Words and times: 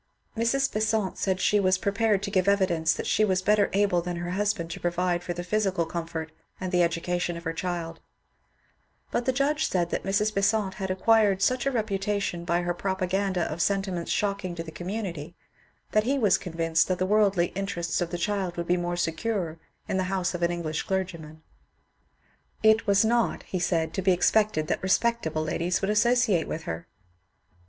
Mrs. 0.35 0.73
Besant 0.73 1.19
said 1.19 1.39
she 1.39 1.59
was 1.59 1.77
prepared 1.77 2.23
to 2.23 2.31
give 2.31 2.47
evidence 2.47 2.91
that 2.91 3.05
she 3.05 3.23
was 3.23 3.43
better 3.43 3.69
able 3.71 4.01
than 4.01 4.15
her 4.15 4.31
husband 4.31 4.71
to 4.71 4.79
provide 4.79 5.21
for 5.21 5.33
the 5.33 5.43
physical 5.43 5.85
comfort 5.85 6.31
and 6.59 6.71
the 6.71 6.79
educa 6.79 7.21
tion 7.21 7.37
of 7.37 7.43
her 7.43 7.53
child; 7.53 7.99
but 9.11 9.25
the 9.25 9.31
judge 9.31 9.67
said 9.69 9.91
that 9.91 10.01
Mrs. 10.01 10.33
Besant 10.33 10.73
had 10.81 10.89
acquired 10.89 11.43
such 11.43 11.67
a 11.67 11.71
reputation 11.71 12.45
by 12.45 12.63
her 12.63 12.73
propaganda 12.73 13.41
of 13.41 13.61
sentiments 13.61 14.09
shocking 14.09 14.55
to 14.55 14.63
the 14.63 14.71
community 14.71 15.35
that 15.91 16.05
he 16.05 16.17
was 16.17 16.35
convinced 16.39 16.87
that 16.87 16.97
the 16.97 17.05
worldly 17.05 17.51
interests 17.53 18.01
of 18.01 18.09
the 18.09 18.17
child 18.17 18.57
would 18.57 18.65
be 18.65 18.77
more 18.77 18.97
secure 18.97 19.59
in 19.87 19.97
the 19.97 20.05
house 20.09 20.33
of 20.33 20.41
an 20.41 20.49
English 20.49 20.81
clergyman. 20.81 21.43
It 22.63 22.87
was 22.87 23.05
not, 23.05 23.43
he 23.43 23.59
said, 23.59 23.93
to 23.93 24.01
be 24.01 24.13
expected 24.13 24.65
that 24.65 24.81
respectable 24.81 25.43
ladies 25.43 25.79
would 25.79 25.91
associate 25.91 26.47
with 26.47 26.63
her. 26.63 26.87